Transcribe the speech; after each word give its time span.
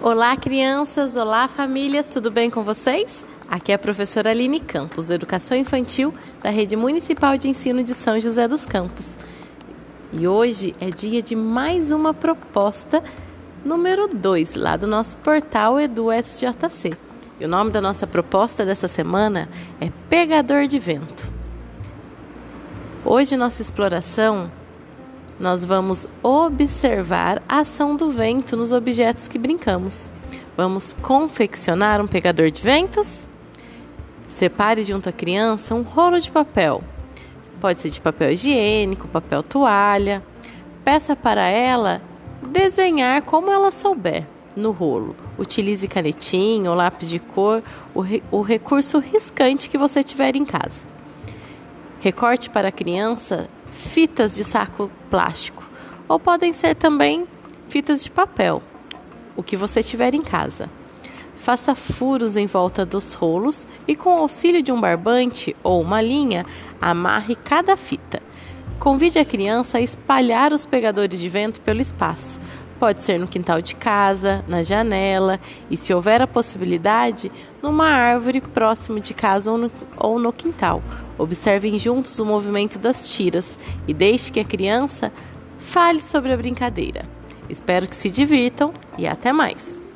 Olá, 0.00 0.36
crianças! 0.36 1.16
Olá, 1.16 1.48
famílias! 1.48 2.06
Tudo 2.06 2.30
bem 2.30 2.48
com 2.48 2.62
vocês? 2.62 3.26
Aqui 3.50 3.72
é 3.72 3.74
a 3.74 3.78
professora 3.78 4.30
Aline 4.30 4.60
Campos, 4.60 5.10
Educação 5.10 5.56
Infantil 5.56 6.14
da 6.40 6.50
Rede 6.50 6.76
Municipal 6.76 7.36
de 7.36 7.48
Ensino 7.48 7.82
de 7.82 7.92
São 7.94 8.20
José 8.20 8.46
dos 8.46 8.64
Campos. 8.64 9.18
E 10.12 10.28
hoje 10.28 10.72
é 10.80 10.88
dia 10.88 11.20
de 11.20 11.34
mais 11.34 11.90
uma 11.90 12.14
proposta 12.14 13.02
número 13.64 14.06
2, 14.06 14.54
lá 14.54 14.76
do 14.76 14.86
nosso 14.86 15.16
portal 15.16 15.80
EduSJC. 15.80 16.96
E 17.40 17.44
o 17.44 17.48
nome 17.48 17.72
da 17.72 17.80
nossa 17.80 18.06
proposta 18.06 18.64
dessa 18.64 18.86
semana 18.86 19.48
é 19.80 19.90
Pegador 20.08 20.68
de 20.68 20.78
Vento. 20.78 21.26
Hoje 23.04 23.36
nossa 23.36 23.60
exploração 23.60 24.48
nós 25.38 25.64
vamos 25.64 26.06
observar 26.22 27.42
a 27.48 27.60
ação 27.60 27.94
do 27.96 28.10
vento 28.10 28.56
nos 28.56 28.72
objetos 28.72 29.28
que 29.28 29.38
brincamos. 29.38 30.10
Vamos 30.56 30.92
confeccionar 30.92 32.00
um 32.00 32.06
pegador 32.06 32.50
de 32.50 32.60
ventos? 32.60 33.28
Separe 34.26 34.82
junto 34.82 35.08
à 35.08 35.12
criança 35.12 35.74
um 35.74 35.82
rolo 35.82 36.18
de 36.18 36.30
papel. 36.30 36.82
Pode 37.60 37.80
ser 37.80 37.90
de 37.90 38.00
papel 38.00 38.32
higiênico, 38.32 39.06
papel 39.08 39.42
toalha. 39.42 40.22
Peça 40.84 41.14
para 41.14 41.46
ela 41.48 42.02
desenhar 42.42 43.22
como 43.22 43.50
ela 43.50 43.70
souber 43.70 44.26
no 44.56 44.72
rolo. 44.72 45.14
Utilize 45.38 45.86
canetinho 45.86 46.70
ou 46.70 46.76
lápis 46.76 47.08
de 47.08 47.20
cor, 47.20 47.62
o, 47.94 48.00
re 48.00 48.22
o 48.30 48.42
recurso 48.42 48.98
riscante 48.98 49.70
que 49.70 49.78
você 49.78 50.02
tiver 50.02 50.34
em 50.34 50.44
casa. 50.44 50.86
Recorte 52.00 52.50
para 52.50 52.68
a 52.68 52.72
criança 52.72 53.48
fitas 53.70 54.34
de 54.34 54.44
saco 54.44 54.90
plástico 55.10 55.68
ou 56.08 56.18
podem 56.18 56.52
ser 56.52 56.74
também 56.74 57.26
fitas 57.68 58.02
de 58.02 58.10
papel, 58.10 58.62
o 59.36 59.42
que 59.42 59.56
você 59.56 59.82
tiver 59.82 60.14
em 60.14 60.22
casa. 60.22 60.70
Faça 61.36 61.74
furos 61.74 62.36
em 62.36 62.46
volta 62.46 62.84
dos 62.84 63.12
rolos 63.12 63.68
e, 63.86 63.94
com 63.94 64.10
o 64.10 64.18
auxílio 64.18 64.62
de 64.62 64.72
um 64.72 64.80
barbante 64.80 65.54
ou 65.62 65.80
uma 65.80 66.02
linha, 66.02 66.44
amarre 66.80 67.36
cada 67.36 67.76
fita. 67.76 68.20
Convide 68.78 69.18
a 69.18 69.24
criança 69.24 69.78
a 69.78 69.80
espalhar 69.80 70.52
os 70.52 70.64
pegadores 70.64 71.18
de 71.18 71.28
vento 71.28 71.60
pelo 71.60 71.80
espaço. 71.80 72.40
Pode 72.78 73.02
ser 73.02 73.18
no 73.18 73.26
quintal 73.26 73.60
de 73.60 73.74
casa, 73.74 74.44
na 74.46 74.62
janela 74.62 75.40
e, 75.68 75.76
se 75.76 75.92
houver 75.92 76.22
a 76.22 76.28
possibilidade, 76.28 77.30
numa 77.60 77.86
árvore 77.86 78.40
próximo 78.40 79.00
de 79.00 79.12
casa 79.14 79.50
ou 79.50 79.58
no, 79.58 79.70
ou 79.96 80.18
no 80.18 80.32
quintal, 80.32 80.80
Observem 81.18 81.76
juntos 81.78 82.20
o 82.20 82.24
movimento 82.24 82.78
das 82.78 83.08
tiras 83.08 83.58
e 83.88 83.92
deixe 83.92 84.30
que 84.30 84.38
a 84.38 84.44
criança 84.44 85.12
fale 85.58 86.00
sobre 86.00 86.32
a 86.32 86.36
brincadeira. 86.36 87.02
Espero 87.50 87.88
que 87.88 87.96
se 87.96 88.08
divirtam 88.08 88.72
e 88.96 89.06
até 89.06 89.32
mais! 89.32 89.87